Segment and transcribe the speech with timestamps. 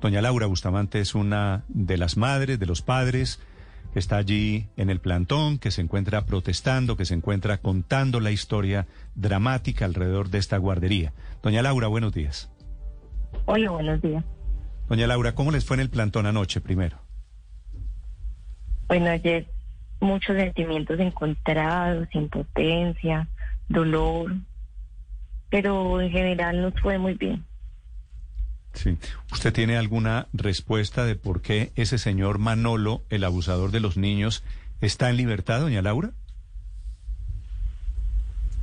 [0.00, 3.40] Doña Laura Bustamante es una de las madres, de los padres
[3.92, 8.30] que está allí en el plantón, que se encuentra protestando, que se encuentra contando la
[8.30, 11.12] historia dramática alrededor de esta guardería.
[11.42, 12.50] Doña Laura, buenos días.
[13.46, 14.24] Hola, buenos días.
[14.88, 16.98] Doña Laura, ¿cómo les fue en el plantón anoche primero?
[18.88, 19.46] Bueno, ayer
[20.00, 23.28] muchos sentimientos encontrados, impotencia,
[23.68, 24.34] dolor,
[25.50, 27.44] pero en general nos fue muy bien.
[28.78, 28.96] Sí.
[29.32, 34.44] ¿Usted tiene alguna respuesta de por qué ese señor Manolo, el abusador de los niños,
[34.80, 36.12] está en libertad, doña Laura?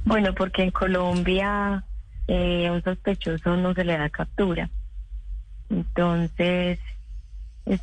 [0.05, 1.84] Bueno, porque en Colombia
[2.30, 4.70] eh, a un sospechoso no se le da captura.
[5.70, 6.79] Entonces,
[7.66, 7.82] es,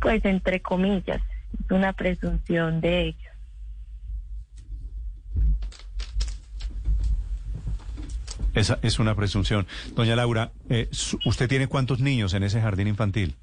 [0.00, 1.20] pues entre comillas,
[1.62, 3.32] es una presunción de ellos.
[8.58, 9.68] Esa es una presunción.
[9.94, 10.88] Doña Laura, eh,
[11.24, 13.36] ¿usted tiene cuántos niños en ese jardín infantil?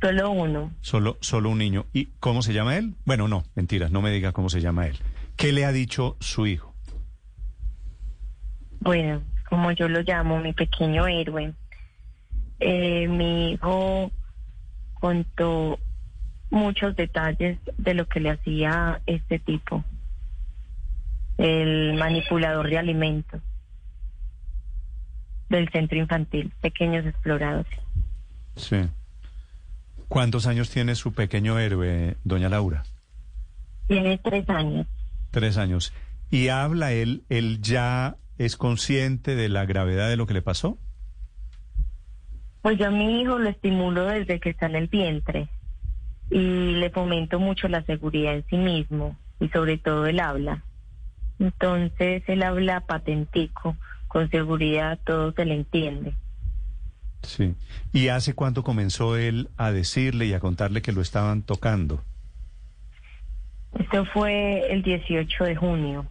[0.00, 0.72] Solo uno.
[0.80, 1.84] Solo, solo un niño.
[1.92, 2.94] ¿Y cómo se llama él?
[3.04, 4.96] Bueno, no, mentiras, no me diga cómo se llama él.
[5.36, 6.74] ¿Qué le ha dicho su hijo?
[8.80, 11.52] Bueno, como yo lo llamo, mi pequeño héroe.
[12.60, 14.10] Eh, mi hijo
[14.94, 15.78] contó
[16.48, 19.84] muchos detalles de lo que le hacía este tipo,
[21.36, 23.42] el manipulador de alimentos
[25.48, 27.78] del centro infantil, Pequeños Exploradores.
[28.56, 28.88] Sí.
[30.08, 32.84] ¿Cuántos años tiene su pequeño héroe, doña Laura?
[33.86, 34.86] Tiene tres años.
[35.30, 35.92] Tres años.
[36.30, 40.78] ¿Y habla él, él ya es consciente de la gravedad de lo que le pasó?
[42.62, 45.48] Pues yo a mi hijo lo estimulo desde que está en el vientre
[46.30, 50.64] y le fomento mucho la seguridad en sí mismo y sobre todo el habla.
[51.38, 53.76] Entonces él habla patentico
[54.14, 56.14] con seguridad todo se le entiende.
[57.22, 57.56] Sí.
[57.92, 62.00] ¿Y hace cuánto comenzó él a decirle y a contarle que lo estaban tocando?
[63.76, 66.06] Esto fue el 18 de junio,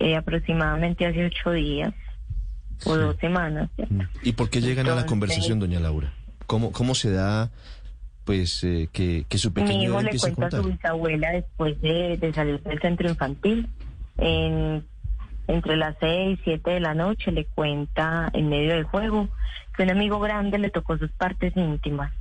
[0.00, 1.92] eh, aproximadamente hace ocho días
[2.86, 3.68] o dos semanas.
[3.76, 4.00] Mm.
[4.22, 6.14] ¿Y por qué llegan a la conversación, doña Laura?
[6.46, 7.50] ¿Cómo, cómo se da
[8.24, 12.16] pues eh, que, que, su pequeño Mi hijo le cuenta a, su bisabuela después de,
[12.16, 13.68] de salir del centro infantil
[14.16, 14.86] en
[15.48, 19.28] entre las seis, siete de la noche, le cuenta en medio del juego
[19.74, 22.12] que un amigo grande le tocó sus partes íntimas.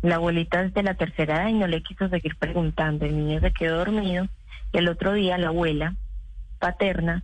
[0.00, 3.04] La abuelita es de la tercera edad y no le quiso seguir preguntando.
[3.04, 4.28] El niño se quedó dormido
[4.72, 5.94] y el otro día la abuela
[6.58, 7.22] paterna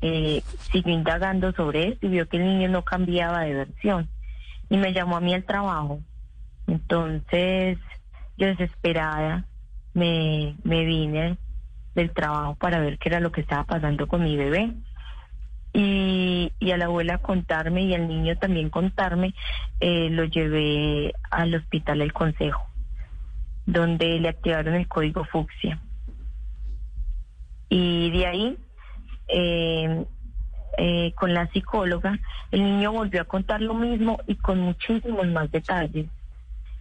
[0.00, 0.42] eh,
[0.72, 4.08] siguió indagando sobre esto y vio que el niño no cambiaba de versión.
[4.68, 6.00] Y me llamó a mí al trabajo.
[6.66, 7.78] Entonces,
[8.36, 9.44] yo desesperada
[9.94, 11.38] me, me vine
[11.98, 14.72] del trabajo para ver qué era lo que estaba pasando con mi bebé.
[15.74, 19.34] Y, a la abuela contarme y al niño también contarme,
[19.80, 22.66] eh, lo llevé al hospital El Consejo,
[23.66, 25.80] donde le activaron el código fucsia.
[27.68, 28.58] Y de ahí,
[29.28, 30.04] eh,
[30.78, 32.18] eh, con la psicóloga,
[32.50, 36.06] el niño volvió a contar lo mismo y con muchísimos más detalles.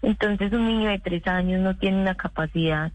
[0.01, 2.91] Entonces un niño de tres años no tiene una capacidad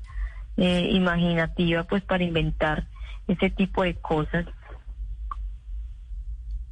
[0.57, 2.87] eh, imaginativa pues para inventar
[3.27, 4.47] ese tipo de cosas.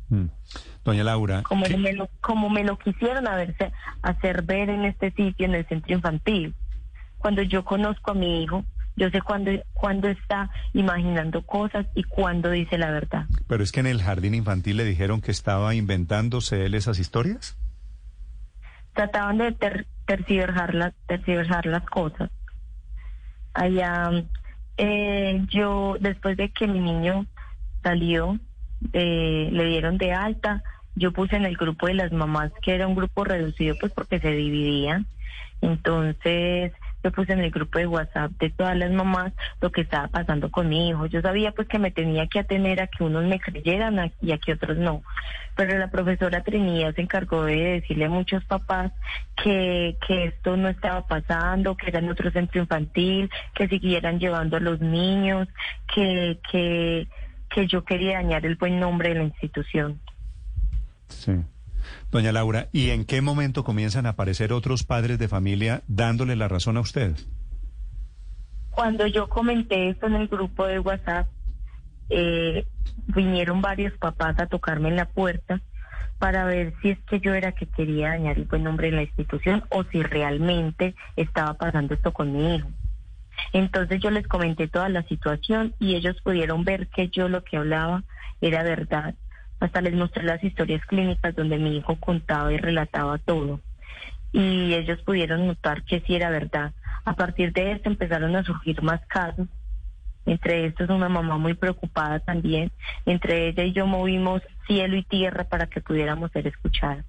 [0.09, 0.27] Mm.
[0.85, 1.43] Doña Laura.
[1.43, 3.27] Como me, lo, como me lo quisieron
[4.03, 6.55] hacer ver en este sitio, en el centro infantil.
[7.19, 8.65] Cuando yo conozco a mi hijo,
[8.97, 13.27] yo sé cuándo, cuando está imaginando cosas y cuándo dice la verdad.
[13.47, 17.57] Pero es que en el jardín infantil le dijeron que estaba inventándose él esas historias.
[18.95, 19.87] Trataban de ter
[20.75, 20.93] las,
[21.65, 22.31] las cosas
[23.55, 24.11] allá
[24.77, 27.27] eh, yo después de que mi niño
[27.83, 28.39] salió
[28.93, 30.63] eh, le dieron de alta.
[30.95, 34.21] Yo puse en el grupo de las mamás que era un grupo reducido pues porque
[34.21, 35.07] se dividían.
[35.61, 36.73] Entonces
[37.03, 40.51] yo puse en el grupo de WhatsApp de todas las mamás lo que estaba pasando
[40.51, 41.07] con mi hijo.
[41.07, 44.39] Yo sabía pues que me tenía que atener a que unos me creyeran y a
[44.39, 45.03] que otros no.
[45.57, 48.93] Pero la profesora Trinidad se encargó de decirle a muchos papás
[49.43, 54.57] que, que esto no estaba pasando, que era en otro centro infantil, que siguieran llevando
[54.57, 55.49] a los niños,
[55.93, 57.09] que, que,
[57.49, 60.01] que yo quería dañar el buen nombre de la institución.
[61.09, 61.33] Sí.
[62.11, 66.49] Doña Laura, ¿y en qué momento comienzan a aparecer otros padres de familia dándole la
[66.49, 67.17] razón a usted?
[68.71, 71.29] Cuando yo comenté esto en el grupo de WhatsApp,
[72.09, 72.67] eh,
[73.07, 75.61] vinieron varios papás a tocarme en la puerta
[76.19, 79.03] para ver si es que yo era que quería dañar el buen nombre de la
[79.03, 82.69] institución o si realmente estaba pasando esto con mi hijo.
[83.53, 87.57] Entonces yo les comenté toda la situación y ellos pudieron ver que yo lo que
[87.57, 88.05] hablaba
[88.41, 89.15] era verdad
[89.61, 93.61] Hasta les mostré las historias clínicas donde mi hijo contaba y relataba todo.
[94.33, 96.73] Y ellos pudieron notar que sí era verdad.
[97.05, 99.49] A partir de esto empezaron a surgir más casos.
[100.27, 102.71] Entre estos una mamá muy preocupada también.
[103.07, 107.05] Entre ella y yo movimos cielo y tierra para que pudiéramos ser escuchadas.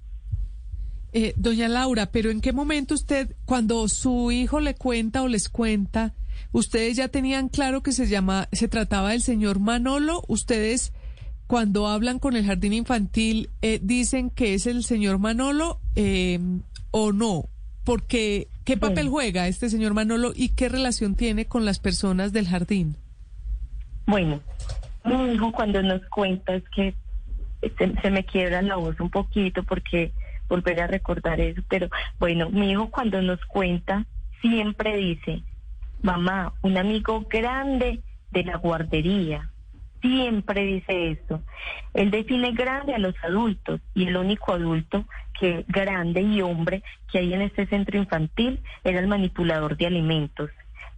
[1.14, 5.50] Eh, doña Laura, pero ¿en qué momento usted, cuando su hijo le cuenta o les
[5.50, 6.14] cuenta,
[6.52, 10.22] ustedes ya tenían claro que se llama, se trataba del señor Manolo?
[10.26, 10.94] Ustedes,
[11.52, 16.40] cuando hablan con el jardín infantil, eh, dicen que es el señor Manolo eh,
[16.92, 17.44] o no?
[17.84, 22.48] Porque, ¿qué papel juega este señor Manolo y qué relación tiene con las personas del
[22.48, 22.96] jardín?
[24.06, 24.40] Bueno,
[25.04, 26.94] mi hijo cuando nos cuenta es que
[27.60, 30.10] se, se me quiebra la voz un poquito porque
[30.48, 34.06] volver a recordar eso, pero bueno, mi hijo cuando nos cuenta
[34.40, 35.42] siempre dice,
[36.00, 38.00] mamá, un amigo grande
[38.30, 39.51] de la guardería,
[40.02, 41.42] siempre dice esto.
[41.94, 45.06] Él define grande a los adultos y el único adulto
[45.38, 50.50] que grande y hombre que hay en este centro infantil era el manipulador de alimentos,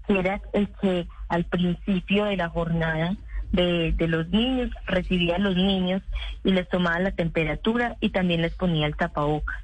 [0.08, 3.16] que era el que al principio de la jornada
[3.52, 6.02] de, los niños, recibía a los niños
[6.42, 9.62] y les tomaba la temperatura y también les ponía el tapabocas.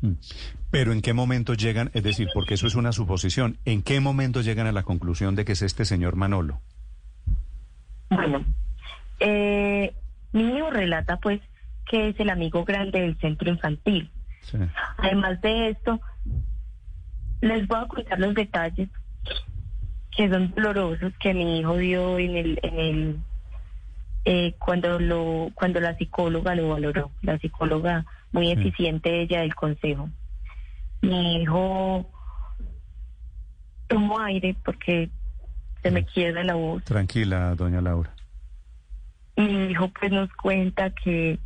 [0.00, 0.12] Mm.
[0.70, 4.40] Pero ¿en qué momento llegan, es decir, porque eso es una suposición, ¿en qué momento
[4.40, 6.62] llegan a la conclusión de que es este señor Manolo?
[8.14, 8.44] Bueno,
[9.20, 9.94] eh,
[10.32, 11.40] mi hijo relata pues
[11.86, 14.10] que es el amigo grande del centro infantil.
[14.98, 16.00] Además de esto,
[17.40, 18.88] les voy a contar los detalles
[20.10, 23.20] que son dolorosos que mi hijo dio en el, en el
[24.24, 30.10] eh, cuando lo cuando la psicóloga lo valoró, la psicóloga muy eficiente ella del consejo.
[31.00, 32.08] Mi hijo
[33.88, 35.10] tomó aire porque
[35.82, 36.84] se me quiebra la voz.
[36.84, 38.10] Tranquila, doña Laura.
[39.36, 41.38] Mi hijo pues nos cuenta que,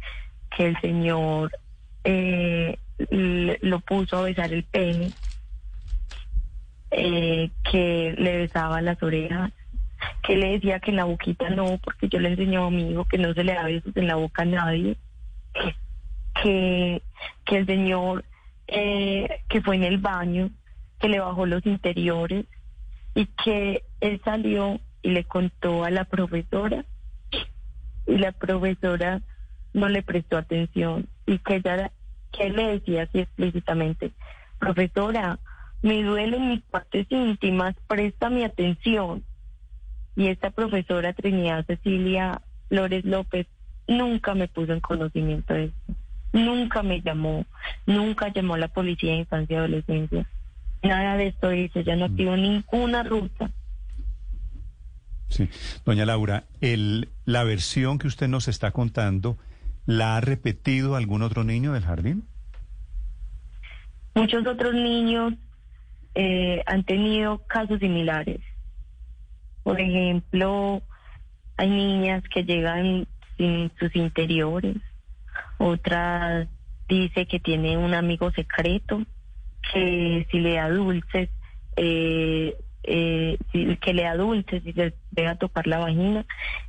[0.54, 1.50] que el señor
[2.04, 2.78] eh,
[3.08, 5.12] lo puso a besar el pene
[6.90, 9.52] eh, que le besaba las orejas,
[10.22, 13.04] que le decía que en la boquita no, porque yo le enseñaba a mi hijo
[13.06, 14.96] que no se le da besos en la boca a nadie,
[16.42, 17.02] que,
[17.44, 18.24] que el señor
[18.68, 20.50] eh, que fue en el baño,
[20.98, 22.46] que le bajó los interiores
[23.14, 26.84] y que él salió y le contó a la profesora
[28.06, 29.22] y la profesora
[29.72, 31.92] no le prestó atención y que ella
[32.32, 34.12] que él le decía así explícitamente,
[34.58, 35.38] profesora,
[35.82, 39.24] me duelen mis partes íntimas, presta mi atención.
[40.16, 43.46] Y esta profesora Trinidad Cecilia Flores López
[43.86, 45.94] nunca me puso en conocimiento de esto.
[46.32, 47.46] Nunca me llamó,
[47.86, 50.26] nunca llamó a la policía de infancia y adolescencia.
[50.82, 53.50] Nada de esto dice, ya no activó ninguna ruta.
[55.28, 55.48] Sí,
[55.84, 59.38] doña Laura, el, la versión que usted nos está contando,
[59.86, 62.24] ¿la ha repetido algún otro niño del jardín?
[64.14, 65.34] Muchos otros niños
[66.14, 68.40] eh, han tenido casos similares.
[69.62, 70.82] Por ejemplo,
[71.56, 73.06] hay niñas que llegan
[73.36, 74.76] sin sus interiores,
[75.58, 76.48] otra
[76.88, 79.02] dice que tiene un amigo secreto,
[79.72, 81.28] que si le da dulces,
[81.76, 82.56] eh,
[82.86, 83.38] eh,
[83.80, 86.24] que le da dulces y se deja tocar la vagina,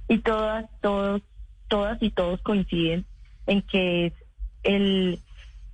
[0.08, 1.22] y todas, todos,
[1.68, 3.06] todas y todos coinciden
[3.46, 4.14] en que es
[4.64, 5.20] el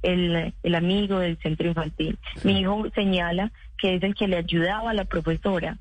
[0.04, 2.18] el, amigo del centro infantil.
[2.44, 5.78] Mi hijo señala que es el que le ayudaba a la profesora.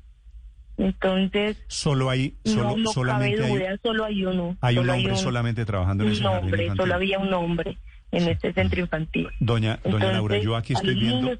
[0.77, 4.57] Entonces, solo hay, solo, no, solamente cabe duda, solo hay uno.
[4.61, 7.77] Hay un hombre solamente trabajando en ese hombre, Solo había un hombre
[8.13, 9.27] en este centro infantil.
[9.39, 11.31] Doña, doña Laura, yo aquí estoy viendo,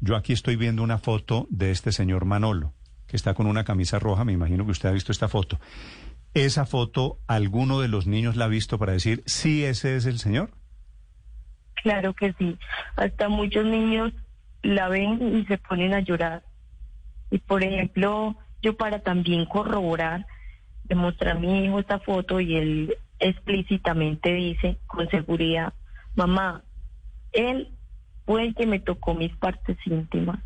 [0.00, 2.74] yo aquí estoy viendo una foto de este señor Manolo
[3.06, 4.24] que está con una camisa roja.
[4.24, 5.58] Me imagino que usted ha visto esta foto.
[6.34, 10.18] Esa foto, ¿alguno de los niños la ha visto para decir sí ese es el
[10.18, 10.50] señor?
[11.82, 12.58] Claro que sí.
[12.96, 14.12] Hasta muchos niños
[14.62, 16.42] la ven y se ponen a llorar.
[17.30, 20.26] Y por ejemplo, yo para también corroborar,
[20.84, 25.72] demostrar a mi hijo esta foto y él explícitamente dice con seguridad,
[26.18, 26.64] mamá,
[27.32, 27.70] él
[28.26, 30.40] fue el que me tocó mis partes íntimas.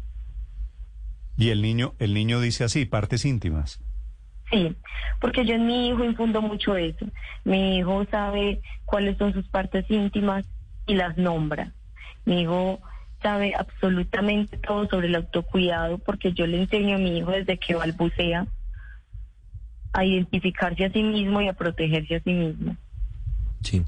[1.37, 3.81] Y el niño, el niño dice así, partes íntimas.
[4.50, 4.76] Sí,
[5.21, 7.07] porque yo en mi hijo infundo mucho eso.
[7.45, 10.45] Mi hijo sabe cuáles son sus partes íntimas
[10.87, 11.73] y las nombra.
[12.26, 12.81] Mi hijo
[13.23, 17.75] sabe absolutamente todo sobre el autocuidado porque yo le enseño a mi hijo desde que
[17.75, 18.47] balbucea
[19.95, 22.76] a identificarse a sí mismo y a protegerse a sí mismo.
[23.62, 23.85] Sí.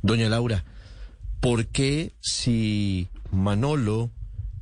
[0.00, 0.64] Doña Laura,
[1.40, 4.10] ¿por qué si Manolo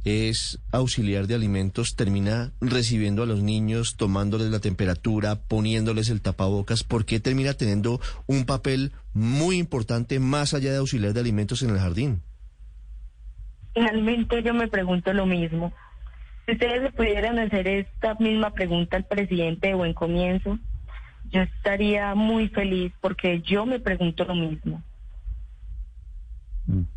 [0.05, 6.85] es auxiliar de alimentos, termina recibiendo a los niños, tomándoles la temperatura, poniéndoles el tapabocas?
[6.85, 11.71] ¿Por qué termina teniendo un papel muy importante más allá de auxiliar de alimentos en
[11.71, 12.23] el jardín?
[13.75, 15.73] Realmente yo me pregunto lo mismo.
[16.47, 20.59] Si ustedes le pudieran hacer esta misma pregunta al presidente de Buen Comienzo,
[21.31, 24.83] yo estaría muy feliz porque yo me pregunto lo mismo.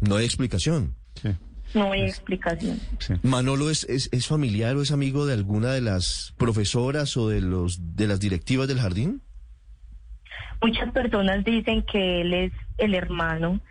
[0.01, 0.95] No hay explicación.
[1.15, 1.29] Sí.
[1.73, 2.79] No hay explicación.
[2.99, 3.13] Sí.
[3.21, 7.41] Manolo es, es, es familiar o es amigo de alguna de las profesoras o de
[7.41, 9.21] los de las directivas del jardín.
[10.61, 13.61] Muchas personas dicen que él es el hermano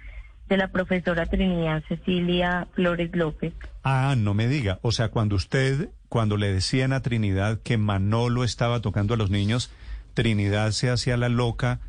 [0.48, 3.52] de la profesora Trinidad Cecilia Flores López.
[3.82, 4.78] Ah, no me diga.
[4.82, 9.30] O sea, cuando usted, cuando le decían a Trinidad que Manolo estaba tocando a los
[9.30, 9.70] niños,
[10.14, 11.80] Trinidad se hacía la loca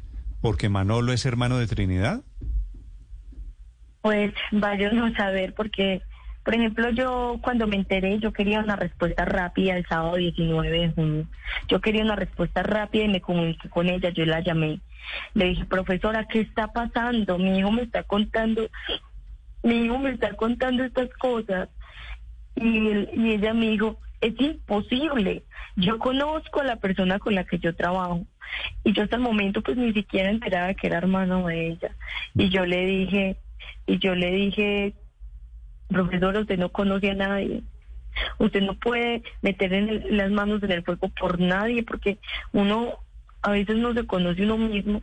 [0.41, 2.23] porque Manolo es hermano de Trinidad.
[4.01, 6.01] Pues vaya a saber porque,
[6.43, 10.89] por ejemplo, yo cuando me enteré, yo quería una respuesta rápida el sábado 19 de
[10.91, 11.27] junio.
[11.67, 14.79] Yo quería una respuesta rápida y me comuniqué con ella, yo la llamé.
[15.33, 17.37] Le dije, profesora, ¿qué está pasando?
[17.37, 18.69] Mi hijo me está contando,
[19.63, 21.69] mi hijo me está contando estas cosas.
[22.55, 25.43] Y, él- y ella me dijo, es imposible.
[25.75, 28.25] Yo conozco a la persona con la que yo trabajo.
[28.83, 31.95] Y yo hasta el momento pues ni siquiera enteraba que era hermano de ella.
[32.35, 33.37] Y yo le dije,
[33.87, 34.93] y yo le dije,
[35.87, 37.63] profesora, usted no conoce a nadie.
[38.39, 42.17] Usted no puede meter en el- las manos en el fuego por nadie, porque
[42.51, 42.95] uno
[43.41, 45.01] a veces no se conoce uno mismo.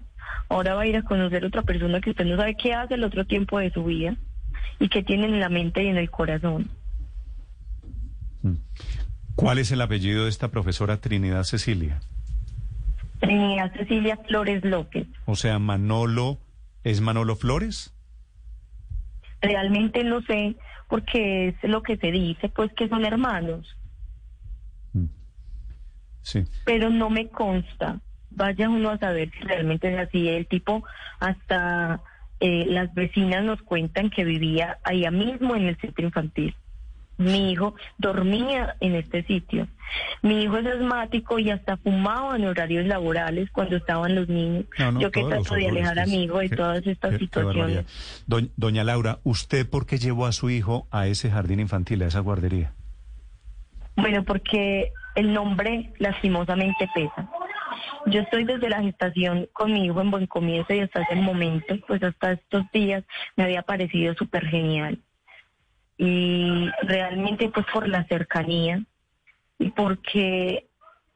[0.49, 2.94] Ahora va a ir a conocer a otra persona que usted no sabe qué hace
[2.94, 4.16] el otro tiempo de su vida
[4.78, 6.68] y qué tiene en la mente y en el corazón.
[9.35, 12.00] ¿Cuál es el apellido de esta profesora Trinidad Cecilia?
[13.20, 15.06] Trinidad Cecilia Flores López.
[15.26, 16.38] O sea, Manolo,
[16.85, 17.94] ¿es Manolo Flores?
[19.46, 20.56] Realmente no sé,
[20.88, 23.76] porque es lo que se dice, pues que son hermanos.
[26.22, 26.42] Sí.
[26.64, 28.00] pero no me consta.
[28.30, 30.28] Vaya uno a saber si realmente es así.
[30.28, 30.82] El tipo,
[31.20, 32.02] hasta
[32.40, 36.54] eh, las vecinas nos cuentan que vivía allá mismo en el centro infantil.
[37.18, 39.68] Mi hijo dormía en este sitio.
[40.20, 44.66] Mi hijo es asmático y hasta fumaba en horarios laborales cuando estaban los niños.
[44.78, 47.56] No, no, Yo que trato de alejar a mi hijo de todas estas qué- situaciones.
[47.56, 47.85] barbaridad.
[48.28, 52.06] Doñ- Doña Laura, ¿usted por qué llevó a su hijo a ese jardín infantil, a
[52.08, 52.75] esa guardería?
[53.96, 57.30] Bueno, porque el nombre lastimosamente pesa.
[58.06, 61.75] Yo estoy desde la gestación con mi hijo en buen comienzo y hasta ese momento,
[61.88, 63.04] pues hasta estos días
[63.37, 64.99] me había parecido súper genial.
[65.98, 68.82] Y realmente pues por la cercanía
[69.58, 70.66] y porque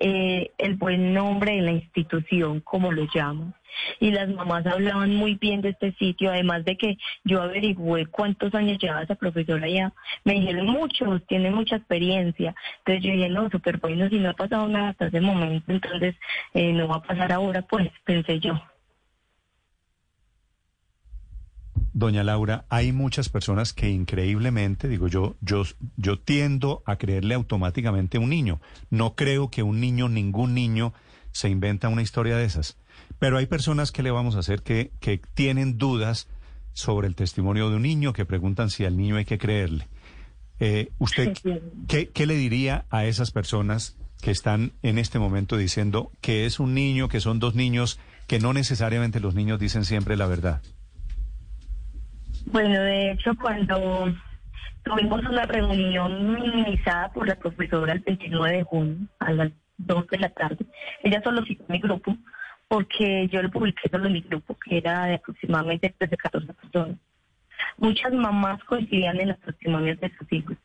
[0.03, 3.55] eh, el buen nombre de la institución, como lo llaman.
[4.01, 8.55] Y las mamás hablaban muy bien de este sitio, además de que yo averigüé cuántos
[8.55, 9.93] años llevaba esa profesora allá.
[10.25, 12.55] Me dijeron muchos, tiene mucha experiencia.
[12.79, 16.17] Entonces yo dije, no, súper bueno, si no ha pasado nada hasta ese momento, entonces
[16.55, 18.61] eh, no va a pasar ahora, pues pensé yo.
[22.01, 25.65] Doña Laura, hay muchas personas que increíblemente, digo yo, yo,
[25.99, 28.59] yo tiendo a creerle automáticamente a un niño.
[28.89, 30.95] No creo que un niño, ningún niño,
[31.31, 32.79] se inventa una historia de esas.
[33.19, 36.27] Pero hay personas que le vamos a hacer que, que tienen dudas
[36.73, 39.87] sobre el testimonio de un niño, que preguntan si al niño hay que creerle.
[40.59, 41.35] Eh, ¿Usted
[41.87, 46.61] qué, qué le diría a esas personas que están en este momento diciendo que es
[46.61, 50.63] un niño, que son dos niños, que no necesariamente los niños dicen siempre la verdad?
[52.53, 54.13] Bueno, de hecho, cuando
[54.83, 60.19] tuvimos una reunión minimizada por la profesora el 29 de junio a las 2 de
[60.19, 60.67] la tarde,
[61.05, 62.17] ella solo citó mi grupo
[62.67, 66.97] porque yo lo publiqué solo mi grupo, que era de aproximadamente 13, 14 personas.
[67.77, 70.57] Muchas mamás coincidían en los testimonios de sus hijos.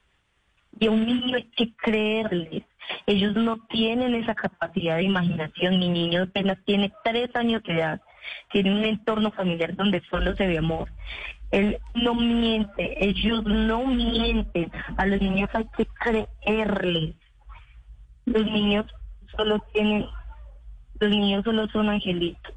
[0.79, 2.63] Y un niño hay que creerles.
[3.05, 5.79] Ellos no tienen esa capacidad de imaginación.
[5.79, 8.01] Mi niño apenas tiene tres años de edad.
[8.51, 10.91] Tiene un entorno familiar donde solo se ve amor.
[11.51, 14.71] Él no miente, ellos no mienten.
[14.97, 17.15] A los niños hay que creerles.
[18.25, 18.85] Los niños
[19.35, 20.05] solo tienen,
[20.99, 22.53] los niños solo son angelitos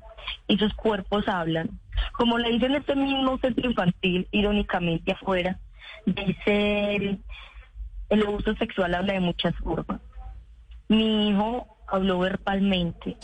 [0.47, 1.79] y sus cuerpos hablan.
[2.13, 5.59] Como le dicen este mismo centro infantil, irónicamente afuera,
[6.07, 7.19] dice el,
[8.09, 10.01] el abuso sexual habla de muchas formas.
[10.89, 13.17] Mi hijo habló verbalmente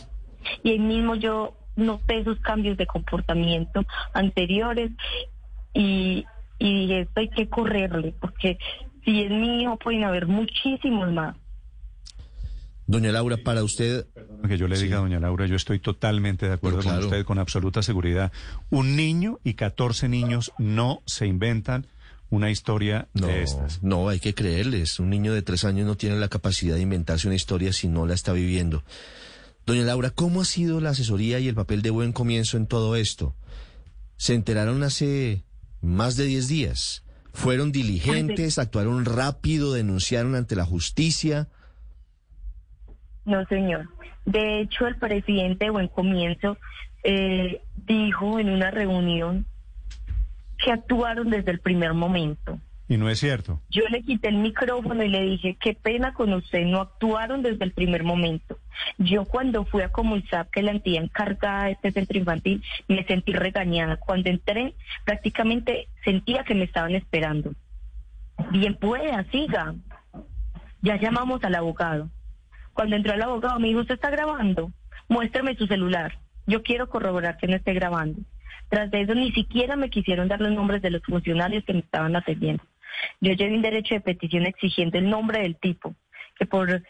[0.62, 4.90] y ahí mismo yo noté esos cambios de comportamiento anteriores
[5.72, 6.24] y,
[6.58, 8.58] y dije, esto hay que correrle, porque
[9.04, 11.36] si es mi hijo pueden haber muchísimos más.
[12.86, 14.06] Doña Laura, para usted,
[14.46, 17.82] Que yo le diga, doña Laura, yo estoy totalmente de acuerdo con usted con absoluta
[17.82, 18.30] seguridad.
[18.68, 21.86] Un niño y 14 niños no se inventan
[22.28, 23.82] una historia No, de estas.
[23.82, 25.00] no, hay que creerles.
[25.00, 28.04] Un niño de tres años no tiene la capacidad de inventarse una historia si no
[28.06, 28.82] la está viviendo.
[29.66, 32.96] Doña Laura, ¿cómo ha sido la asesoría y el papel de buen comienzo en todo
[32.96, 33.34] esto?
[34.16, 35.44] Se enteraron hace
[35.80, 37.04] más de 10 días.
[37.32, 41.48] ¿Fueron diligentes, actuaron rápido, denunciaron ante la justicia?
[43.24, 43.88] No, señor.
[44.24, 46.58] De hecho, el presidente de Buen Comienzo
[47.02, 49.46] eh, dijo en una reunión
[50.58, 52.60] que actuaron desde el primer momento.
[52.86, 53.62] Y no es cierto.
[53.70, 57.64] Yo le quité el micrófono y le dije, qué pena con usted, no actuaron desde
[57.64, 58.58] el primer momento.
[58.98, 63.32] Yo cuando fui a Comulsap, que la entidad encargada de este centro infantil, me sentí
[63.32, 63.96] regañada.
[63.96, 64.74] Cuando entré,
[65.04, 67.54] prácticamente sentía que me estaban esperando.
[68.50, 69.74] Bien pueda, siga.
[70.82, 72.10] Ya llamamos al abogado.
[72.74, 74.72] Cuando entró el abogado me dijo, ¿usted está grabando?
[75.08, 76.18] Muéstrame su celular.
[76.46, 78.20] Yo quiero corroborar que no esté grabando.
[78.68, 81.78] Tras de eso ni siquiera me quisieron dar los nombres de los funcionarios que me
[81.78, 82.62] estaban atendiendo.
[83.20, 85.94] Yo llevé un derecho de petición exigiendo el nombre del tipo,
[86.38, 86.82] que por el,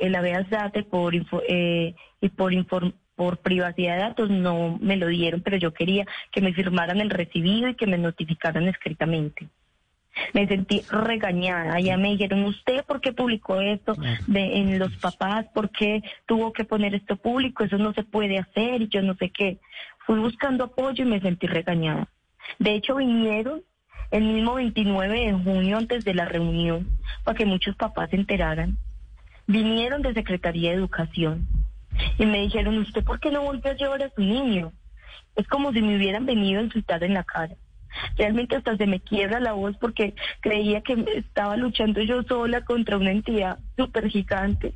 [0.00, 5.08] el habeas date por eh, y por inform- por privacidad de datos no me lo
[5.08, 9.48] dieron, pero yo quería que me firmaran el recibido y que me notificaran escritamente.
[10.34, 11.74] Me sentí regañada.
[11.74, 13.94] Allá me dijeron, ¿usted por qué publicó esto
[14.26, 15.46] de, en los papás?
[15.54, 17.62] ¿Por qué tuvo que poner esto público?
[17.64, 19.58] Eso no se puede hacer y yo no sé qué.
[20.06, 22.08] Fui buscando apoyo y me sentí regañada.
[22.58, 23.62] De hecho, vinieron
[24.10, 26.88] el mismo 29 de junio antes de la reunión
[27.24, 28.78] para que muchos papás se enteraran.
[29.46, 31.46] Vinieron de Secretaría de Educación
[32.18, 34.72] y me dijeron, ¿usted por qué no volvió a llevar a su niño?
[35.36, 37.54] Es como si me hubieran venido a insultar en la cara.
[38.16, 42.96] Realmente hasta se me quiebra la voz porque creía que estaba luchando yo sola contra
[42.96, 44.74] una entidad súper gigante.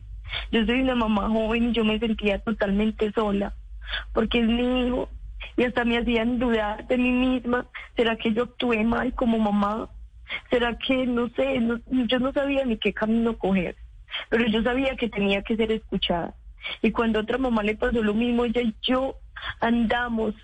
[0.51, 3.55] Yo soy una mamá joven y yo me sentía totalmente sola
[4.15, 5.09] porque es mi hijo
[5.57, 7.67] y hasta me hacían dudar de mí misma.
[7.97, 9.89] ¿Será que yo actué mal como mamá?
[10.51, 11.61] ¿Será que no sé?
[11.61, 13.77] no- yo no sabía ni qué camino coger,
[14.29, 16.35] pero yo sabía que tenía que ser escuchada.
[16.81, 19.17] Y cuando a otra mamá le pasó lo mismo, ella y yo
[19.61, 20.35] andamos,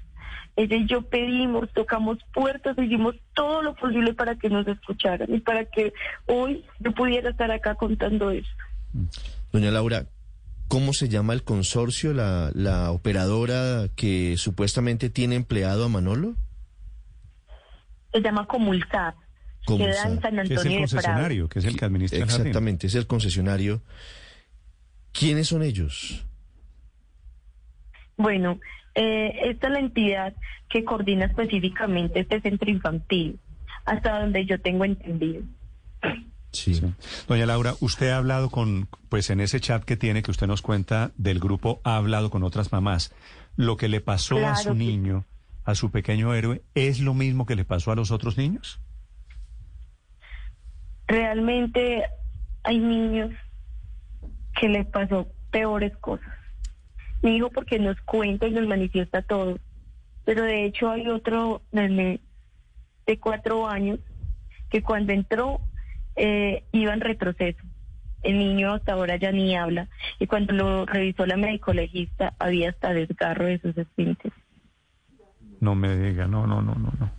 [0.57, 5.41] ella y yo pedimos, tocamos puertas, hicimos todo lo posible para que nos escucharan y
[5.41, 5.93] para que
[6.27, 8.51] hoy yo pudiera estar acá contando esto.
[9.53, 10.07] Doña Laura,
[10.69, 16.35] ¿cómo se llama el consorcio, la, la operadora que supuestamente tiene empleado a Manolo?
[18.13, 19.17] Se llama Comulsat,
[19.67, 20.21] queda en.
[20.21, 22.47] San Que es el Antonio de concesionario, que es el que administra el jardín.
[22.47, 23.83] Exactamente, es el concesionario.
[25.13, 26.25] ¿Quiénes son ellos?
[28.17, 28.61] Bueno,
[28.95, 30.35] eh, esta es la entidad
[30.69, 33.39] que coordina específicamente este centro infantil,
[33.85, 35.43] hasta donde yo tengo entendido.
[36.59, 36.75] Sí.
[36.75, 36.93] Sí.
[37.27, 40.63] Doña Laura, usted ha hablado con, pues en ese chat que tiene, que usted nos
[40.63, 43.15] cuenta del grupo, ha hablado con otras mamás.
[43.57, 45.25] Lo que le pasó a su que- niño,
[45.65, 48.81] a su pequeño héroe, ¿es lo mismo que le pasó a los otros niños?
[51.07, 52.05] Realmente
[52.65, 53.31] hay niños
[54.61, 56.29] que les pasó peores cosas.
[57.23, 59.59] Mi hijo porque nos cuenta y nos manifiesta todo,
[60.25, 62.21] pero de hecho hay otro nene
[63.07, 63.99] de cuatro años
[64.71, 65.61] que cuando entró
[66.19, 67.63] eh, iba en retroceso.
[68.23, 72.71] El niño hasta ahora ya ni habla y cuando lo revisó la médico legista había
[72.71, 74.37] hasta desgarro de sus esfínteres.
[75.61, 77.11] No me diga, no, no, no, no, no.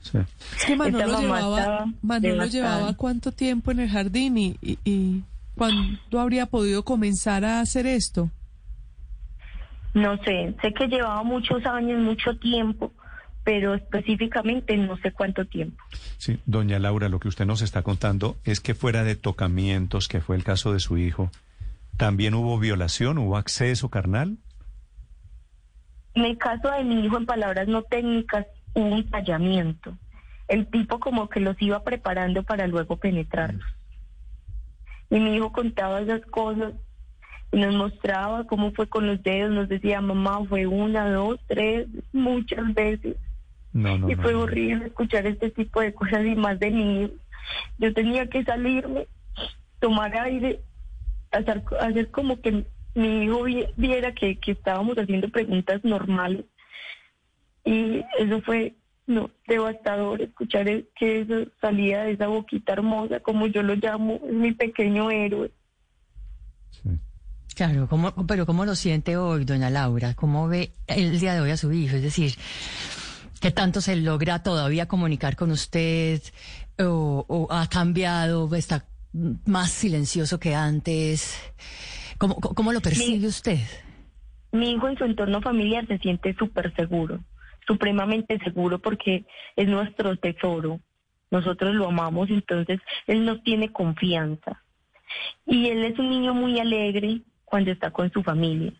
[0.00, 0.18] Sí.
[0.56, 5.22] Es que Manolo llevaba, Manolo llevaba cuánto tiempo en el jardín y, y, y
[5.56, 8.30] cuándo habría podido comenzar a hacer esto.
[9.94, 12.92] No sé, sé que llevaba muchos años, mucho tiempo,
[13.50, 15.82] pero específicamente no sé cuánto tiempo.
[16.18, 20.20] Sí, doña Laura, lo que usted nos está contando es que fuera de tocamientos, que
[20.20, 21.32] fue el caso de su hijo,
[21.96, 24.36] ¿también hubo violación, hubo acceso carnal?
[26.14, 29.98] En el caso de mi hijo, en palabras no técnicas, hubo un tallamiento.
[30.46, 33.66] El tipo como que los iba preparando para luego penetrarlos.
[35.10, 36.74] Y mi hijo contaba esas cosas
[37.50, 41.88] y nos mostraba cómo fue con los dedos, nos decía, mamá, fue una, dos, tres,
[42.12, 43.16] muchas veces.
[43.72, 44.40] No, no, y fue no.
[44.40, 47.12] horrible escuchar este tipo de cosas y más de mí.
[47.78, 49.06] Yo tenía que salirme,
[49.78, 50.60] tomar aire,
[51.30, 56.44] hacer, hacer como que mi hijo vi- viera que, que estábamos haciendo preguntas normales.
[57.64, 58.74] Y eso fue
[59.06, 64.32] no devastador escuchar que eso salía de esa boquita hermosa, como yo lo llamo, es
[64.32, 65.50] mi pequeño héroe.
[66.70, 66.90] Sí.
[67.56, 70.14] Claro, ¿cómo, pero ¿cómo lo siente hoy, doña Laura?
[70.14, 71.96] ¿Cómo ve el día de hoy a su hijo?
[71.96, 72.32] Es decir,
[73.40, 76.22] ¿qué tanto se logra todavía comunicar con usted?
[76.78, 78.54] ¿O, o ha cambiado?
[78.54, 78.84] ¿Está
[79.46, 81.52] más silencioso que antes?
[82.18, 83.58] ¿Cómo, cómo lo percibe usted?
[84.52, 87.20] Mi hijo en su entorno familiar se siente súper seguro,
[87.66, 89.24] supremamente seguro porque
[89.56, 90.80] es nuestro tesoro.
[91.30, 94.62] nosotros lo amamos, entonces él nos tiene confianza.
[95.46, 98.72] Y él es un niño muy alegre cuando está con su familia,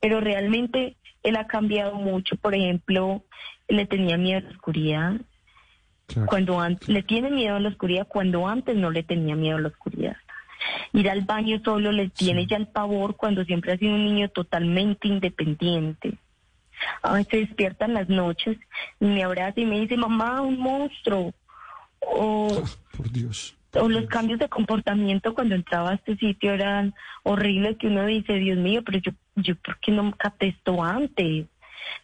[0.00, 2.36] pero realmente él ha cambiado mucho.
[2.36, 3.24] Por ejemplo,
[3.72, 5.12] le tenía miedo a la oscuridad.
[6.26, 9.60] Cuando antes, le tiene miedo a la oscuridad cuando antes no le tenía miedo a
[9.60, 10.16] la oscuridad.
[10.92, 14.28] Ir al baño solo le tiene ya el pavor cuando siempre ha sido un niño
[14.28, 16.18] totalmente independiente.
[17.02, 18.58] A veces se despierta en las noches
[19.00, 21.32] y me abraza y me dice, mamá, un monstruo.
[22.00, 22.62] O,
[22.96, 23.56] Por Dios.
[23.74, 28.34] o los cambios de comportamiento cuando entraba a este sitio eran horribles que uno dice,
[28.34, 31.46] Dios mío, pero yo, yo ¿por qué no capté esto antes?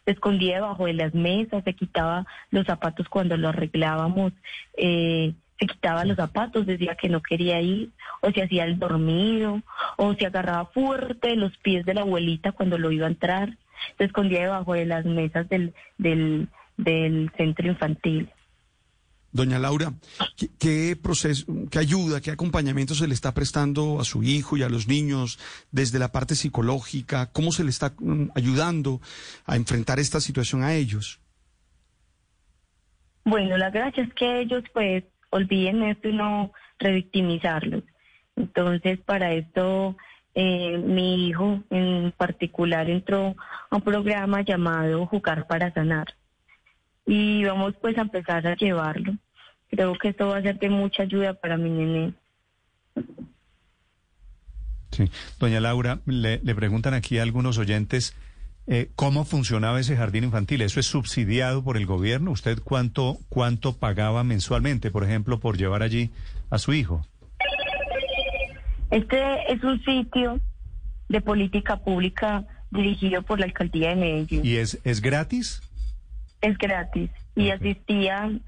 [0.05, 4.33] Se escondía debajo de las mesas, se quitaba los zapatos cuando lo arreglábamos,
[4.77, 7.89] eh, se quitaba los zapatos, decía que no quería ir,
[8.21, 9.61] o se hacía el dormido,
[9.97, 13.57] o se agarraba fuerte los pies de la abuelita cuando lo iba a entrar,
[13.97, 18.29] se escondía debajo de las mesas del, del, del centro infantil.
[19.31, 19.93] Doña Laura,
[20.59, 24.69] ¿qué, proceso, qué ayuda, qué acompañamiento se le está prestando a su hijo y a
[24.69, 25.39] los niños
[25.71, 27.31] desde la parte psicológica?
[27.31, 29.01] ¿Cómo se le está mm, ayudando
[29.45, 31.19] a enfrentar esta situación a ellos?
[33.23, 37.83] Bueno, la gracia es que ellos pues olviden esto y no revictimizarlos.
[38.35, 39.95] Entonces, para esto,
[40.33, 43.35] eh, mi hijo en particular entró
[43.69, 46.15] a un programa llamado Jugar para Sanar.
[47.09, 49.13] Y vamos pues a empezar a llevarlo.
[49.71, 52.13] Creo que esto va a ser de mucha ayuda para mi nene.
[54.91, 55.09] Sí.
[55.39, 58.15] Doña Laura, le, le preguntan aquí a algunos oyentes
[58.67, 60.61] eh, cómo funcionaba ese jardín infantil.
[60.61, 62.29] ¿Eso es subsidiado por el gobierno?
[62.29, 66.11] ¿Usted cuánto, cuánto pagaba mensualmente, por ejemplo, por llevar allí
[66.51, 67.03] a su hijo?
[68.91, 70.39] Este es un sitio
[71.07, 74.45] de política pública dirigido por la alcaldía de Medellín.
[74.45, 75.63] ¿Y es, es gratis?
[76.41, 77.55] Es gratis y Ok.
[77.61, 78.41] asistían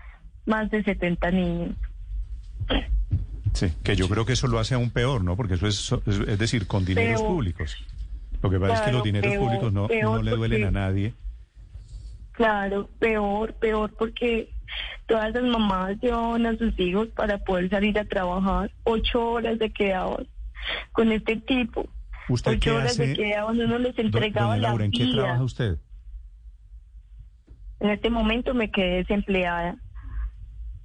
[0.45, 1.75] más de 70 niños.
[3.53, 5.35] Sí, que yo creo que eso lo hace aún peor, ¿no?
[5.35, 7.33] Porque eso es, es, es decir, con dineros Peor.
[7.33, 7.75] públicos.
[8.41, 10.67] Lo que pasa es que los dineros peor, públicos no, peor no le duelen porque-
[10.67, 11.13] a nadie.
[12.31, 14.49] Claro, peor, peor porque
[15.05, 18.71] todas las mamás llevaban a sus hijos para poder salir a trabajar.
[18.83, 20.25] Ocho horas se quedaban
[20.93, 21.87] con este tipo.
[22.29, 23.13] ¿Usted qué Ocho horas se hace?
[23.15, 25.23] quedaban, uno les entregaba Doña la Laura, ¿en qué vida.
[25.23, 25.77] trabaja usted?
[27.81, 29.75] En este momento me quedé desempleada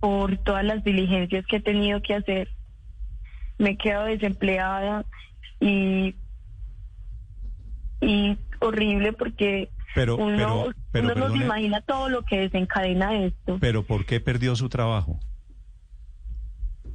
[0.01, 2.49] por todas las diligencias que he tenido que hacer.
[3.59, 5.05] Me he quedado desempleada
[5.61, 6.15] y,
[8.01, 13.15] y horrible porque Pero, uno, pero, pero, uno no se imagina todo lo que desencadena
[13.25, 13.59] esto.
[13.61, 15.21] pero ¿por qué perdió su trabajo?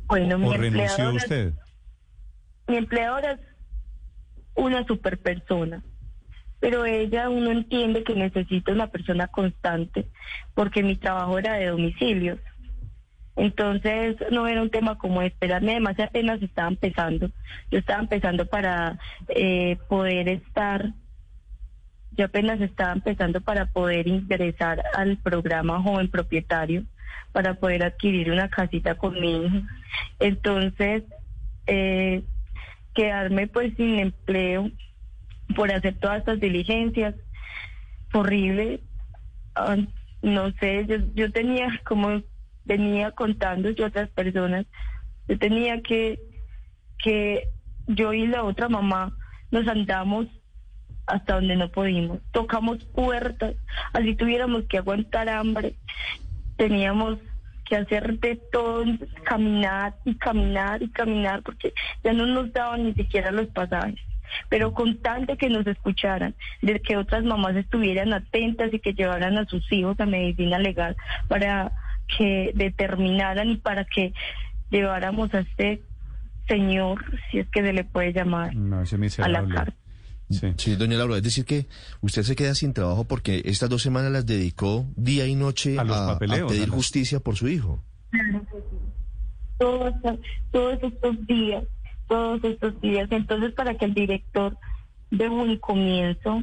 [0.08, 1.54] Bueno, mi ¿O renunció empleadora, usted?
[2.68, 3.40] mi empleadora es
[4.56, 5.84] una super persona,
[6.62, 10.06] pero ella uno entiende que necesita una persona constante
[10.54, 12.40] porque mi trabajo era de domicilios.
[13.36, 17.32] Entonces no era un tema como esperarme, además apenas estaba empezando.
[17.72, 20.94] Yo estaba empezando para eh, poder estar,
[22.12, 26.84] yo apenas estaba empezando para poder ingresar al programa Joven Propietario,
[27.32, 29.58] para poder adquirir una casita con mi hijo.
[30.20, 31.04] Entonces,
[31.66, 32.22] eh,
[32.94, 34.70] quedarme pues sin empleo
[35.54, 37.16] por hacer todas estas diligencias,
[38.14, 38.82] horrible.
[39.56, 39.78] Ah,
[40.22, 42.22] no sé, yo, yo tenía como
[42.66, 44.66] venía contando yo otras personas,
[45.28, 46.20] yo tenía que,
[47.04, 47.50] que
[47.88, 49.18] yo y la otra mamá
[49.52, 50.28] nos andamos
[51.08, 53.56] hasta donde no pudimos, tocamos puertas,
[53.94, 55.76] así tuviéramos que aguantar hambre,
[56.56, 57.18] teníamos
[57.66, 58.86] que hacer de todo,
[59.24, 64.00] caminar y caminar y caminar, porque ya no nos daban ni siquiera los pasajes.
[64.50, 68.94] Pero con tal de que nos escucharan, de que otras mamás estuvieran atentas y que
[68.94, 70.96] llevaran a sus hijos a medicina legal
[71.28, 71.72] para
[72.18, 74.14] que determinaran y para que
[74.70, 75.82] lleváramos a este
[76.48, 79.76] señor, si es que se le puede llamar, No, a la cárcel.
[80.30, 80.54] Sí.
[80.58, 81.68] Sí, doña Laura, es decir que
[82.00, 85.84] usted se queda sin trabajo porque estas dos semanas las dedicó día y noche A
[85.84, 87.84] los a, papeleos, pedir justicia por su hijo.
[88.12, 88.78] Claro que sí.
[89.60, 89.94] Todos,
[90.52, 91.64] todos estos días,
[92.08, 93.08] todos estos días.
[93.12, 94.58] Entonces, para que el director
[95.12, 96.42] de un comienzo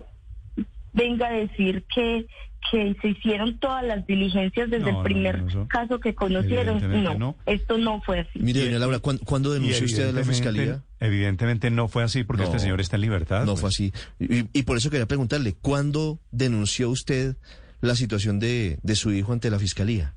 [0.92, 2.26] venga a decir que,
[2.70, 7.14] que se hicieron todas las diligencias desde No, el primer no, caso que conocieron, no,
[7.14, 7.36] no.
[7.46, 8.38] esto no fue así.
[8.40, 10.82] Mire, doña Laura, ¿cuándo, denunció usted a la fiscalía?
[11.00, 13.40] Evidentemente no fue así porque No, este señor está en libertad.
[13.40, 13.60] No pues.
[13.60, 13.92] fue así.
[14.18, 17.36] Y, y por eso quería preguntarle, ¿cuándo denunció usted
[17.80, 20.14] la situación de, de su hijo ante la fiscalía?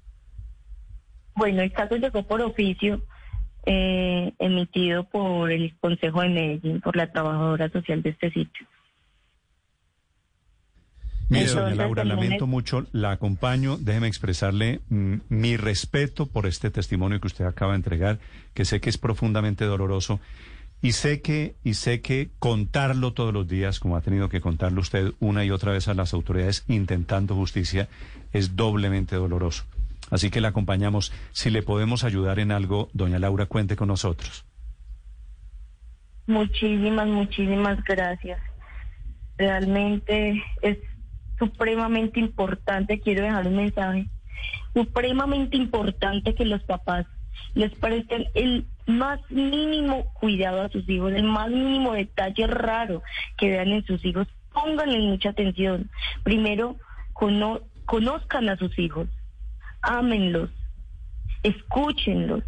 [1.35, 3.01] Bueno, el caso llegó por oficio
[3.65, 8.67] eh, emitido por el Consejo de Medellín, por la trabajadora social de este sitio.
[11.29, 17.21] Mire, doña Laura, lamento mucho, la acompaño, déjeme expresarle mm, mi respeto por este testimonio
[17.21, 18.19] que usted acaba de entregar,
[18.53, 20.19] que sé que es profundamente doloroso,
[20.81, 24.81] y sé que, y sé que contarlo todos los días, como ha tenido que contarlo
[24.81, 27.87] usted una y otra vez a las autoridades intentando justicia,
[28.33, 29.63] es doblemente doloroso.
[30.11, 31.11] Así que la acompañamos.
[31.31, 34.45] Si le podemos ayudar en algo, doña Laura, cuente con nosotros.
[36.27, 38.39] Muchísimas, muchísimas gracias.
[39.37, 40.77] Realmente es
[41.39, 44.05] supremamente importante, quiero dejar un mensaje,
[44.75, 47.07] supremamente importante que los papás
[47.55, 53.01] les presten el más mínimo cuidado a sus hijos, el más mínimo detalle raro
[53.37, 54.27] que vean en sus hijos.
[54.53, 55.89] Pónganle mucha atención.
[56.23, 56.75] Primero,
[57.13, 59.07] cono- conozcan a sus hijos,
[59.81, 60.49] ámenlos,
[61.43, 62.43] escúchenlos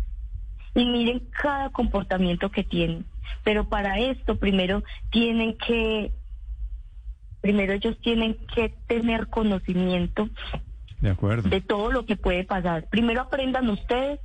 [0.76, 3.06] y miren cada comportamiento que tienen.
[3.43, 6.12] Pero para esto primero tienen que,
[7.41, 10.30] primero ellos tienen que tener conocimiento
[11.00, 11.50] De acuerdo.
[11.50, 12.88] de todo lo que puede pasar.
[12.89, 14.19] Primero aprendan ustedes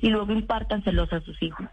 [0.00, 1.66] y luego impártanselos a sus hijos.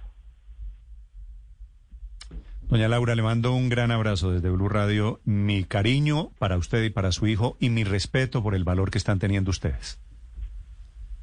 [2.64, 6.92] Doña Laura, le mando un gran abrazo desde Blue Radio, mi cariño para usted y
[6.92, 10.00] para su hijo y mi respeto por el valor que están teniendo ustedes.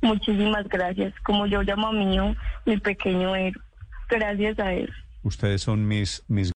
[0.03, 1.15] Muchísimas gracias.
[1.25, 3.63] Como yo llamo a hijo, mi pequeño héroe.
[4.09, 4.93] Gracias a él.
[5.23, 6.45] Ustedes son mis, mis